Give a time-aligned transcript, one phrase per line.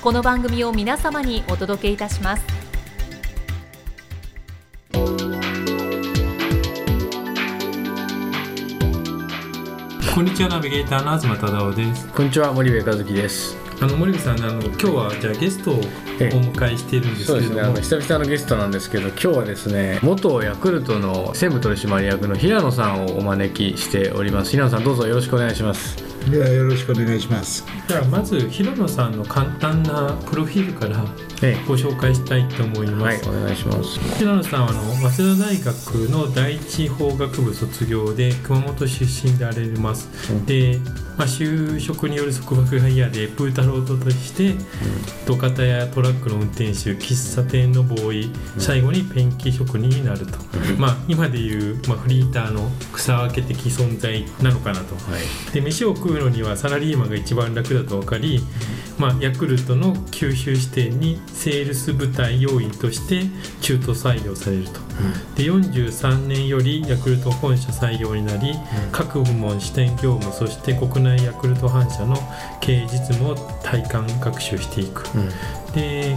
[0.00, 2.44] この番組を皆様にお届けいたします。
[10.14, 12.08] こんにちはナビゲーターの東忠夫です。
[12.12, 13.56] こんにちは森部和樹です。
[13.80, 24.52] あの森部さんあの今日はじゃあゲストをお迎えしているんですけそうですね久々のゲストなんですけど今日はですね元ヤクルトの専務取締役の平野さんをお招きしております。
[24.52, 27.64] 平野さんどうぞよろしくお願いしますではよろしくお願いします。
[27.88, 31.04] じゃあまず平野さんの簡単なプロフィールから
[31.40, 33.98] えご紹介したいと思いえます、はいお願いします。
[34.18, 40.46] 平野さんはあの早稲田大学の第一法学部卒業で熊本出身であられます、うん。
[40.46, 40.78] で、
[41.16, 44.54] まあ、就職による束縛が嫌でプータロートとして
[45.26, 50.38] 土方やトラックの運転手喫茶店のボーイ最後にペンキ職人になると、
[50.78, 55.52] まあ、今でいう、まあ、フリーターの草分け的存在なのかなと、はい。
[55.52, 58.40] で飯を食うのにはサラリーマンが一番楽だと分かり、
[58.98, 63.22] まあ、ヤクルトの九州支店にセールス部隊要員として
[63.60, 64.87] 中途採用されると、
[65.36, 68.54] で43年よりヤクルト本社採用になり、
[68.92, 72.16] 各部門支店業務そして国内ヤクルト反社の
[72.60, 75.28] 経営実務を体感学習していく、うん。
[75.72, 76.16] で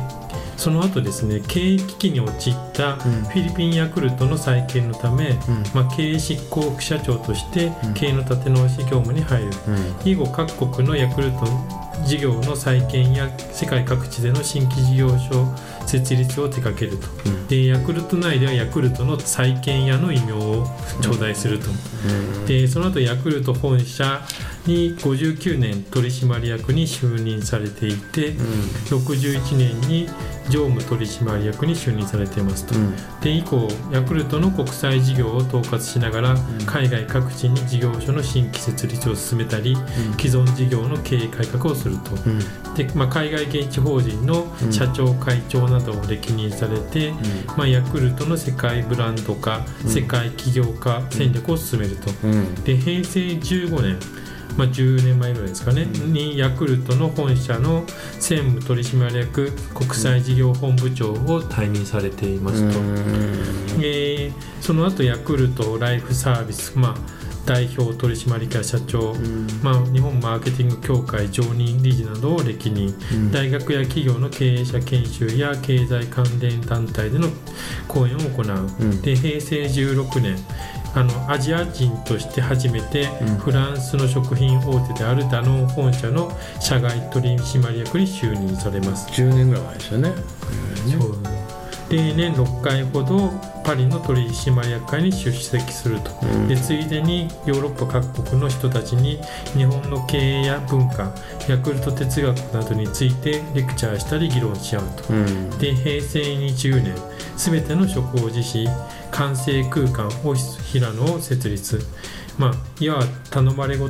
[0.58, 3.24] その後ですね経営危機に陥ったフん。
[3.34, 5.34] ィリピンヤクルトの再建のため、
[5.74, 7.94] まあ、経営執行副社長としてうん。
[7.94, 10.10] 経営の立て直し業務に入る、うん。
[10.10, 11.38] 以後各国のヤクルト
[12.06, 15.48] 事業の再建や世界各地での新規事業所
[15.88, 17.48] 設立を手掛けると、うん。
[17.48, 20.66] でヤクルト内ではヤクルトの再建屋の異名を
[21.02, 21.66] 頂戴すると、
[22.48, 24.22] でその後ヤクルト本社
[24.66, 28.34] に59年取締役に就任されていて、
[28.90, 30.08] 61年に
[30.50, 32.94] 常務取締役に就任されていますと、うん。
[33.22, 36.36] で以降ヤクルトの国際事業を統括しながら、
[36.66, 39.76] 海外各地に事業所の新規設立を進めたり、
[40.20, 42.40] 既存事業の経営改革をすると、うん。
[42.76, 47.14] でまあ、海外現地法人の社長会長などを歴任されて、
[47.58, 52.56] まあ、ヤクルトの世界ブランド化、世界起業化戦略を進めると、うん。
[52.64, 54.00] で平成15年、
[54.58, 57.84] まあ、10年前ぐらいですかね、にヤクルトの本社の
[58.20, 62.80] 専務取締役国際事業本部長を退任されていますと、
[63.80, 66.96] えーその後ヤクルトライフサービス、まあ、
[67.46, 69.16] 代表取締役社長、
[69.64, 72.94] まあ、日本マーケティング協会常任理事などを歴任、
[73.32, 77.28] 大学や企業の経営者研修や経済関連団体での
[77.88, 79.02] 講演を行う、ん。
[79.02, 80.38] で平成16年
[80.94, 83.06] あのアジア人として初めて
[83.40, 89.08] フランスの食品大手であるダノン本社の社外取締役に就任されます。
[89.12, 90.14] 10年ぐらい前ですよね。
[91.00, 91.41] そう
[91.92, 93.30] で年6回ほど
[93.66, 96.48] パリの取締役会に出席すると、うん。
[96.48, 99.20] でついでにヨーロッパ各国の人たちに
[99.54, 101.14] 日本の経営や文化
[101.50, 105.50] ヤクルト哲学などについてレクチャーしたり議論し合うと、うん。
[105.60, 106.96] で平成20年
[107.36, 108.68] 全ての職を辞し
[109.12, 111.82] 完成空間オフィス平野を設立。
[112.38, 113.90] まあいわば頼まれご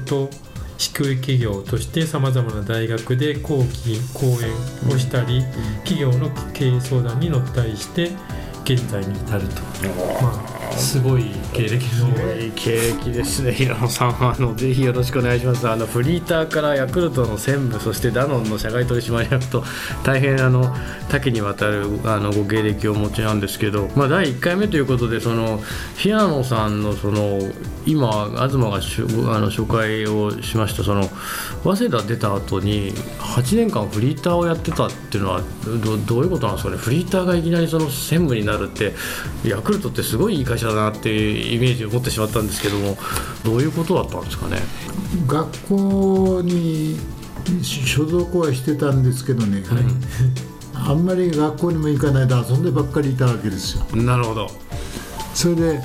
[0.89, 5.43] と宿営企業としてさまざまな大学で講義講演をしたり、
[5.83, 8.11] 企業の経営相談に乗ったりして
[8.63, 9.61] 現在に至ると、
[10.21, 14.09] まあ、すごい経歴いい経歴ですね平野さん。
[14.09, 15.67] あのぜひよろしくお願いします。
[15.67, 19.63] あのフリーターからヤクルトの専務そしてダノンの社外取締役と
[20.03, 20.73] 大変あの
[21.09, 25.61] 多岐にわたるあのご経歴をお持ちなんですけど、まあ、第1回目ということでその
[25.97, 27.39] 平野さんのその
[27.85, 31.03] 今東がしゅあの紹介をしましたその
[31.63, 35.41] 早稲田出た後に8年間フリーターをやってたっていうのは
[35.83, 36.77] どどういうことなんですかね。
[36.77, 38.93] フリーターがいきなりその専務になるって
[39.43, 42.97] ヤクルトってすごいいい会社だなっていうイメージを持ってしまったんですけども
[43.43, 44.59] どういうことだったんですかね？
[45.27, 46.97] 学校に
[47.63, 49.63] 所属はしてたんですけどね、
[50.73, 53.85] ああんまり学校にも行かないで遊んでばっかりいたわけですよ。
[53.95, 54.49] なるほど。
[55.33, 55.81] それで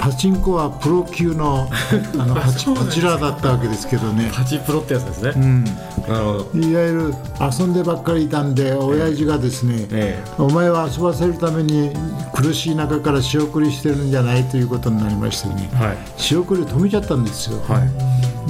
[0.00, 1.68] パチンコはプロ級の
[2.18, 5.74] あのパチパチラーだったわけですけどね、パチプロってやつですね、うん、なる
[6.14, 6.58] ほど。
[6.58, 7.14] いわゆる
[7.58, 11.92] 遊んでばっかりいたんで親父がですね、えお前は遊ばせるために
[12.34, 15.70] 苦しい中から仕送りしてるんじゃないということになりましてね。
[15.74, 15.96] えはい。
[16.16, 17.90] 仕送り止めちゃったんですよ、はい。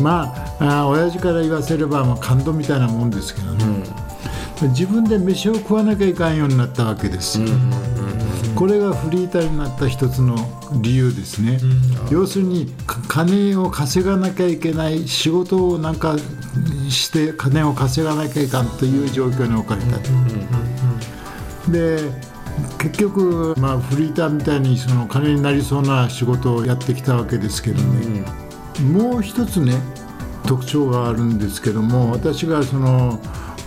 [0.00, 3.64] まああ親父から言わせれば、まあ、感動みたいなもんですけどね、
[4.68, 7.48] 自分で飯を食わなきゃいかんようになったわけですよ、
[8.60, 10.36] これがフリーターになった一つの
[10.82, 11.58] 理由ですね、
[12.10, 16.18] 要するにか金を稼がなきゃいけない仕事をなんか
[16.90, 20.10] して金を稼がなきゃいかんという状況に置かれたと、
[21.72, 22.00] で
[22.76, 28.26] 結局、まあ、フリーターみたいにその金になりそうな仕事をやってきたわけですけどね、
[28.92, 29.80] もう一つね
[30.46, 33.18] 特徴があるんですけども私がその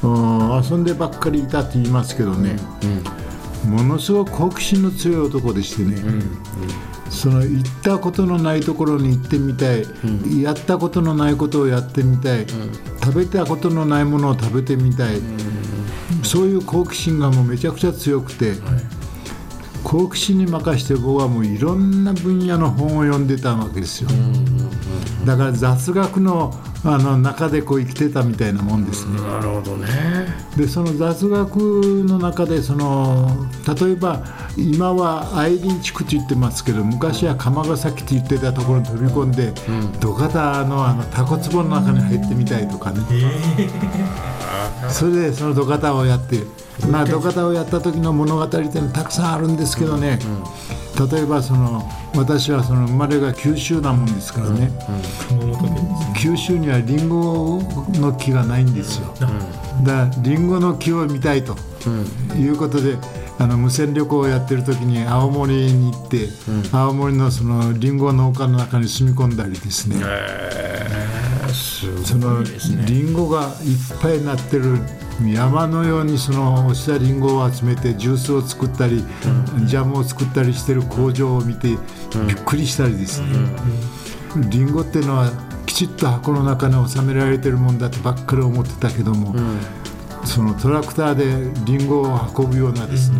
[0.03, 2.57] うん遊んでばっかりいたと言いますけどね、
[3.65, 6.04] ものすごく好奇心の強い男でしてね、
[7.10, 9.86] その行ったことのないところに行ってみたい、
[10.42, 12.45] やったことのないことをやってみたい、
[13.04, 15.21] 食べたことのないものを食べてみたい、
[16.24, 18.54] そういう好奇心がもうめちゃくちゃ強くて、
[19.83, 24.10] 好奇心に任して僕はもういろんな分野の本を読んでたわけですよ。
[25.25, 26.54] だから雑学の
[26.85, 29.21] あの中でこう生きてたみたいなもんですね。
[29.21, 29.88] なるほどね。
[30.57, 31.56] でその雑学
[32.06, 33.47] の中でその
[33.81, 34.24] 例えば
[34.57, 39.53] 今は愛林地区と言ってますけど昔は釜ヶ崎と言ってたところに飛び込んで、
[40.00, 43.00] 土方のあのタコ壺の中に入ってみたいとかね、
[44.89, 46.39] それでその土方をやって、
[46.88, 50.19] まあ、土方をやった時の物語っていうのはたくさんあるんですけどね、
[51.11, 54.71] 例えばその私はその生まれが九州なもんですからね、
[55.27, 55.81] 熊本県で
[56.15, 57.61] す九州にはリンゴ
[57.93, 59.13] の木がないんですよ。
[59.19, 59.35] だか
[59.83, 61.55] らリンゴの木を見たいと
[62.35, 62.97] いうことで、
[63.39, 66.29] あの無線旅行をやってる時に青森に行って、
[66.71, 69.95] 青森のそのリンゴ農家の中に住み込んだりですね、
[71.51, 72.43] すその
[72.85, 74.77] リンゴがいっぱいなってる
[75.21, 79.04] 山のようにその落ちたリンゴを集めてジュースを作ったり、
[79.65, 81.77] ジャムを作ったりしてる工場を見てびっ
[82.44, 83.27] くりしたりですね、
[84.50, 85.31] リンゴっていうのは
[85.65, 89.36] きちっと箱の中に収められてるもんだとばっかり思ってたけども、
[90.25, 93.19] そのトラクターでリンゴを運ぶようなですね、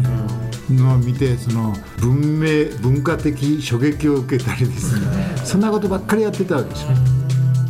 [0.72, 5.06] のを見てその文明文化的衝撃を受けたりですね、
[5.44, 6.90] そんなことばっかりやってたわけですよ、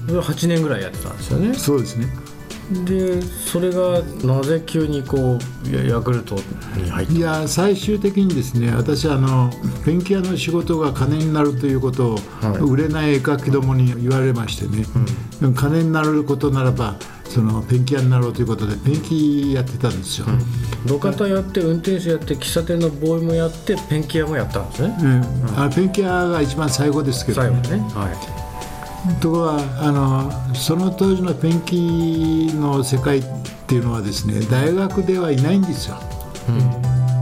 [0.08, 1.54] それ8年ぐらいやってたんですよね。
[1.54, 2.08] そうですね
[2.86, 6.36] でそれがなぜ急にこうヤヤクルト
[6.78, 9.52] に入っていや最終的にですね私あの
[9.86, 12.62] ペンキ屋の仕事が金になるということを、はい。
[12.62, 14.86] 売れない絵描きどもに言われましてね、
[15.56, 16.96] 金になることならば
[17.26, 20.28] そのペンキ屋になろうということでペンキやってたんですよ、
[20.86, 24.96] 土方やって運転手やって喫茶店のボーイもやってペンキ屋もやったんですね。
[25.02, 27.80] うんあペンキ屋が一番最後ですけど、最後ね。
[27.94, 28.10] は
[29.22, 33.24] ところがあのその当時のペンキの世界っ
[33.68, 35.98] ていうのはですね大学ではいないんですよ、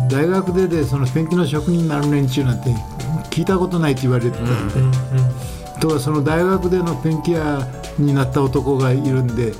[0.09, 2.69] 大学ででそのペンキの職人になる連中なんて
[3.29, 4.73] 聞いたことないって言われてたんで、
[5.79, 7.67] ところがその大学でのペンキ屋
[7.97, 9.53] になった男がいるんで、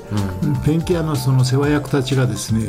[0.64, 2.66] ペンキ屋のその世話役たちがですね、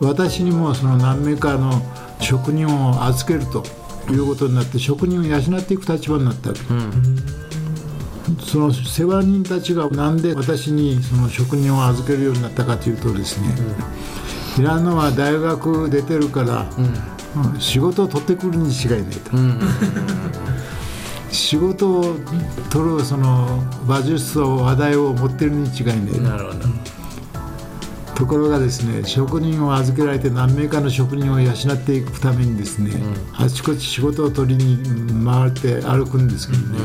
[0.00, 1.80] 私にもその何名かの
[2.20, 3.64] 職人を預けると
[4.10, 6.60] いうことになって職人を養っていく立場になったわけ
[8.44, 13.54] その世話人たちがなんで私にその職人を預けるようになったかというとですね、
[14.56, 16.94] 平野は大学出てるから、うん。
[17.58, 19.30] 仕事を取ってくるに違いないと、
[21.30, 22.16] 仕事を
[22.68, 26.20] 取るその馬術と話題を持ってるに違いないと。
[26.20, 26.58] なるほど。
[28.14, 32.92] ところがですね職人を預けられて何名かの職人を養っていくためにですね、
[33.32, 36.78] あちこち仕事を取りに回って歩くんですけどね、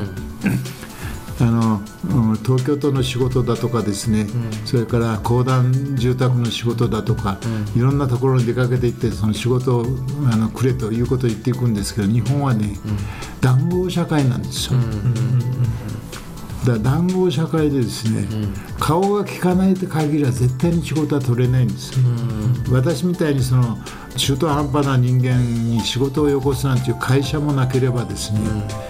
[1.39, 4.27] あのうん東京都の仕事だとかですね、
[4.65, 7.38] それから公団住宅の仕事だとか、
[7.75, 9.86] いろんなところに出かけていってその仕事を
[10.32, 12.77] あのくれということを言っていくんですけど日本はね、
[13.41, 14.79] 談合社会なんですよ。
[16.67, 18.27] だ談合社会でですね、
[18.79, 22.05] 顔が利かないと限りは絶対に仕事は取れないんですよ、
[22.71, 23.77] 私みたいにその
[24.17, 28.39] 中途半端な人間に仕事をよこすなんていう会社もなければですね、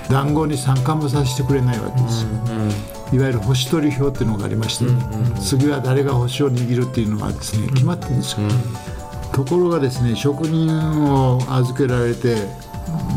[0.10, 2.30] 談合に参加もさせてくれないわけですよ、
[3.14, 4.86] いわゆる星取り表っていうのがありまして、
[5.40, 8.48] 次は誰が星を握るっていうのはですね決まってるんですよ、
[9.34, 10.70] ところがですね職人
[11.14, 12.36] を預けられて、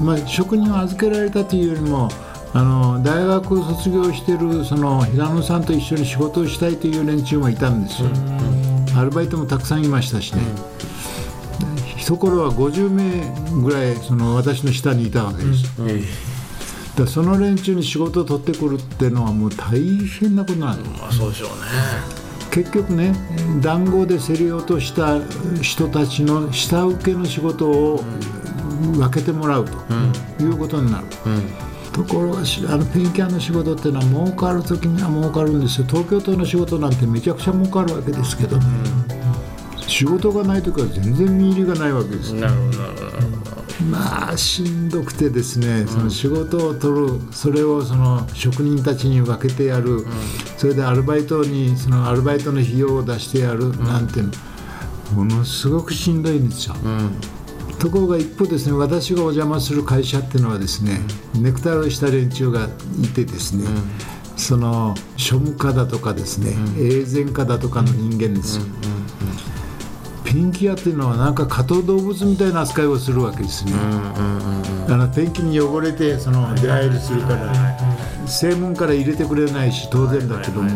[0.02, 2.11] まあ、職人を預けられたというよりも
[2.52, 8.09] あの大学を卒業してるその平野さんと一緒に仕事をしたいという連中もいたんですよ、
[8.97, 10.42] アルバイトもたくさんいましたしね、
[11.97, 16.30] 一頃は50名ぐらいその私の下にいたわけです、え
[16.97, 19.80] でその連中に仕事を取ってくるっていうのはもう大
[20.21, 21.00] 変なことなんです。
[21.00, 21.54] まあそうでしょうね。
[22.50, 23.14] 結局ね
[23.62, 25.21] 談合で競り落とした
[25.62, 28.02] 人たちの下請けの仕事を
[28.92, 29.73] 分けてもらうと
[30.42, 31.07] いうことになる、
[32.00, 32.40] ところあ
[32.76, 35.87] のペンキャンの仕事っていうのは儲かる時には儲かるんですよ。
[35.87, 38.59] 東京都の仕事なんてめちゃくちゃ儲かるわけですけど、
[39.87, 42.33] 仕事がない時は全然見入りがないわけです。
[42.35, 42.78] なるほど
[43.90, 50.07] まあしんどくてですね、その仕事を取るそれをその職人たちに分けてやる、
[50.57, 54.23] それでアルバイトにそのアルバイトの費用を出してやるなんて
[55.14, 56.76] ものすごくしんどいんですよ。
[57.81, 61.01] ところが一方ですね私がお邪魔する会社っていうのはですね、
[61.35, 62.69] ネクタイをした連中が
[63.03, 63.65] いてですね、
[64.37, 68.59] その庶務課だとかですね、永前課だとかの人間です。
[68.59, 68.65] よ。
[70.25, 73.73] ペンキ屋っていうのはなんか加藤動物みたいな扱いをするわけですね。
[73.75, 77.53] あのペンキに汚れてその出入りするから
[78.27, 80.71] 正門から入れてくれないし当然だけども。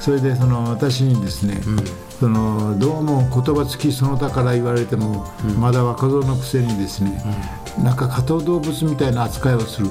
[0.00, 1.60] それでその私にですね、
[2.22, 5.26] そのどうも言葉付きその他から言われても、
[5.58, 7.20] まだ若造のくせにですね、
[7.82, 9.90] なんか加藤動物みたいな扱いをする。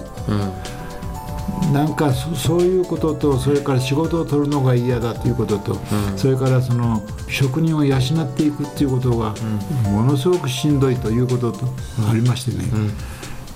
[1.74, 5.78] なんかそそういうこととそれから仕事を取るのが嫌だということと、
[6.16, 8.00] それからその職人を養っ
[8.34, 9.36] ていくっていうことが
[9.84, 11.66] ものすごくしんどいということと
[12.10, 12.64] ありましてね、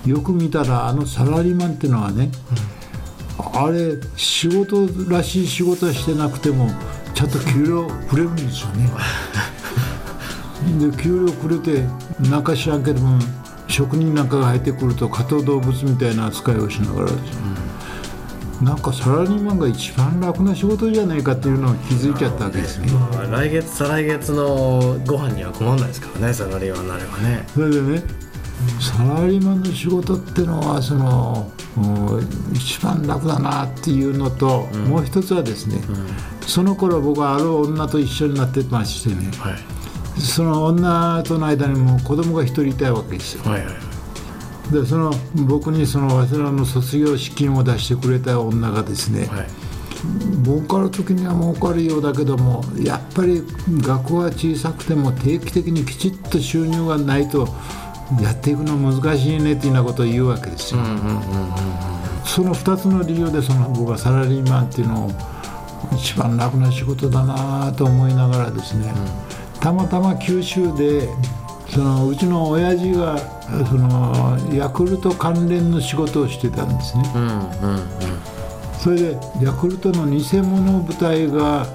[0.06, 2.30] よく見たらあのサラリーマンっていうのはね、
[3.38, 6.70] あれ仕事らしい仕事はしてなくても
[7.16, 8.90] ちゃんと給料くれるんですよね。
[10.80, 11.86] で給料くれて
[12.30, 13.20] なんか知らんけども
[13.68, 17.26] 職人なんかが入ってくると加藤動物みたいな扱いをしながらですね、
[18.62, 22.92] なんかサラリーマンが一番楽な仕事じゃないかっていうのを気づいちゃったわけですね。
[22.92, 28.04] まあ来月再来月のご飯には困らないですからねサラリーマンになればねそれでね
[28.80, 31.52] サラリーマンの仕事ってのはその
[32.54, 35.82] 一番楽だなっていうのと、もう一つはですね、
[36.42, 39.56] その頃僕はある女と一緒になってましてねはい。
[40.22, 43.44] その女との間にも子供が一人いたわけですよ。
[43.44, 43.76] はいはいはい。
[44.72, 45.12] でその
[45.48, 49.48] 僕にその早稲田の卒業資金を出してくれた女がですね、はい。
[50.44, 53.42] 儲かる時には儲かるようだけどもやっぱり
[53.82, 57.48] 学校は小さくても定期的にきちっと収入がないと
[58.22, 60.82] やっていくの難しいねっていうようなことを言うわけですよ。
[62.24, 65.12] その2つの理由でその僕はサラリーマンっていうのを
[65.96, 68.94] 一番楽な仕事だなと思いながらですね、
[69.60, 71.08] たまたま九州で
[71.70, 73.18] そのうちの親父が
[73.68, 77.12] そのヤクルト関連の仕事をしてたんですね。
[77.16, 77.46] うんうんうん
[78.86, 81.66] それでヤクルトの偽物部隊が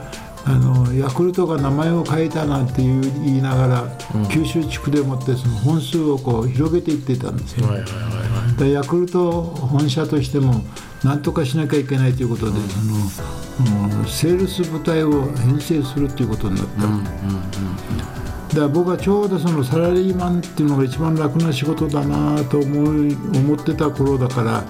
[0.44, 3.84] あのヤクルトが名前を変えたなんていう言いながら、
[4.28, 7.66] 九州地区でもってその本数をこう広げていってたんですよ。
[7.66, 8.20] はいはいはいはい
[8.58, 10.64] でヤクルト本社としても
[11.02, 16.82] 何とかしなきゃいけないということで、そのうんセールス部隊を編成するということになった。
[16.82, 18.19] だか
[18.58, 24.64] ら僕はちょうどそのサラリーマンっていうのが一番楽な仕事だなと思い思ってた頃だから、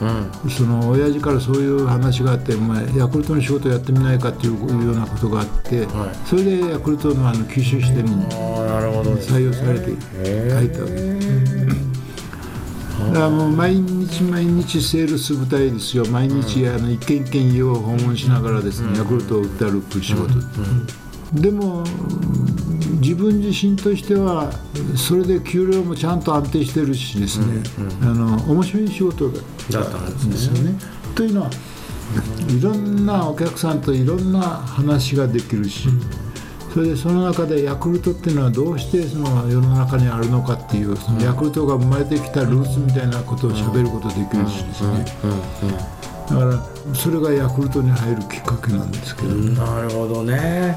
[0.51, 6.29] その親父からそういう話があって「お前ヤクルトの仕事やってみないか」っていうようなことがあって、はい。
[6.29, 9.15] それでヤクルトのあの九州支店にああなるほど。
[9.15, 10.93] です採用されて入ったわけ。
[10.93, 11.31] です。
[13.01, 16.05] だからもう毎日毎日セールス部隊ですよ。
[16.07, 20.35] 毎日あの一軒一軒家を訪問しながらですね、ヤクルトを売って歩く仕事、
[21.33, 21.83] でも
[22.99, 24.51] 自分自身としては
[24.97, 27.63] それで給料もちゃんと安定してるしですね、
[28.03, 30.33] あの面白い仕事だだったんですね。
[30.33, 30.79] ですよね。
[31.15, 31.51] というのは
[32.49, 35.89] いろんなお客さんといろんな話ができるし、
[36.73, 45.05] それでその中でヤクルトっていうのはどうしてその世の中にあるのかっていうそのヤクルトが生まれてきたルーツみたいなことを喋ることできるしですね、
[46.00, 46.00] だ
[46.51, 50.77] からそれがヤクルトに入るきっかけなんですけど、なるほどね、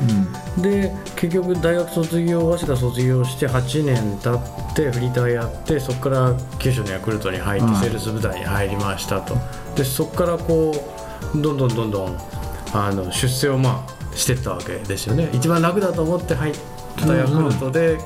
[0.58, 9.36] で結局大学卒業早稲田卒業して8年経ってフリーターやってそこから九州のヤクルトに入ってうんセールス部隊に入りましたと。
[9.76, 10.72] でそこからこ
[11.36, 12.18] うどんどんどんどん
[12.74, 15.30] あの出世をまあしてったわけですよね。
[15.34, 16.54] 一番楽だと思って入っ
[16.98, 17.98] たヤクルトで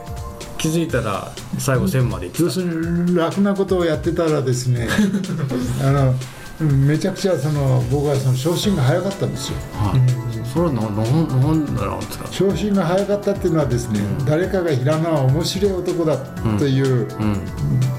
[0.58, 4.88] 気づいたら最後1000まで要するに楽なことをやってたらですね
[5.84, 6.16] あの
[6.60, 9.58] めちゃくちゃその僕はその昇進が早かったんですよ。
[9.74, 16.18] はい、それはななんですか昇進が早かったっていうのはですね、誰かが平野は面白い男だ
[16.58, 17.42] といううん。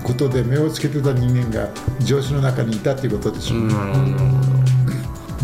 [0.08, 1.68] ことで目をつけてた人間が
[2.00, 4.18] 上司の中にいたっていうことでしょう、なるほどなる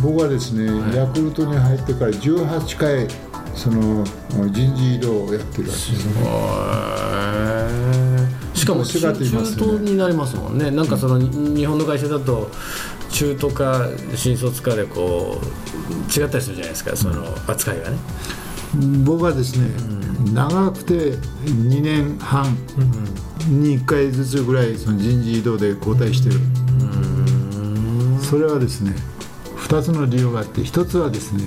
[0.00, 0.66] ほ僕はですね、
[0.96, 3.06] ヤクルトに入ってから18回
[3.54, 4.04] その
[4.50, 7.74] 人事異動をやってるわけですよね。
[8.54, 9.30] しかも中東
[9.80, 10.70] になりますもんね。
[10.70, 12.50] なんかその日本の会社だと
[13.14, 17.96] 中途か新卒かでこう違ったりするじゃないですかその扱いがね。
[19.04, 19.68] 僕はですね、
[20.32, 21.12] 長くて
[21.44, 22.44] 2年半
[23.48, 26.40] に1回ずつぐらいその人事異動で交代してる、
[28.20, 28.96] それはですね
[29.58, 31.44] 2つの理由があって1つはですね、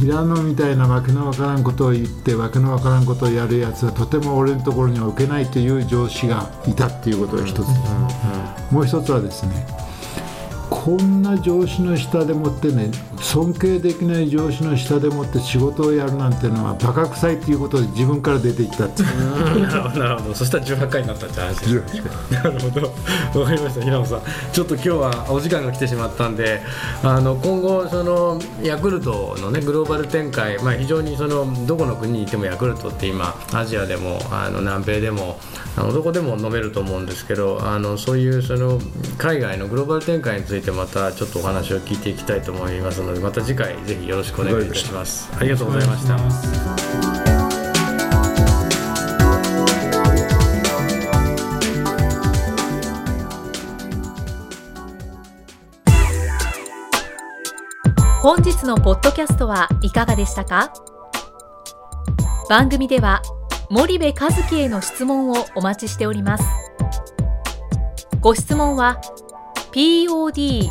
[0.00, 7.68] 平野みたいなわけのわからんことを言ってわけのわからんことをやるやつはとても俺のところには受けないという上司がいたっていうことが一つ、
[8.72, 9.81] もう一つはですね
[10.72, 12.90] こんな上司の下でもってね
[13.22, 19.62] 尊敬できない上司の下でもって仕事をやるなんてのはバカ臭いっていうことで自分から出ていったっていう。
[19.62, 20.34] なるほどなるほど。
[20.34, 21.60] そしたら18回になったって話。
[21.60, 23.40] ですなるほど。
[23.40, 23.84] わかりました。
[23.84, 24.22] 平野さん。
[24.52, 26.60] ちょっと今日はお時間が来てしまったんで
[27.02, 35.38] あの今後そのヤクルトのねグローバル展開、まあ、非常にそのどこの国にいてもヤクルトって今アジアでもあの南米でも
[35.76, 38.78] あのどこでも飲めると思うんですけどあのそういうその
[39.18, 45.30] 海外のグローバル展開についてまたちょっとお話を聞いていきたいと思いますのでまた次回ぜひよろしくお願いいたします。
[45.38, 46.16] ありがとうございました。
[58.22, 60.72] 本日のポッドキャストはいかがでしたか？
[62.48, 63.20] 番組では
[63.68, 66.44] 森部和樹への質問をお待ちしております。
[68.20, 69.00] ご質問は
[69.72, 70.70] podcast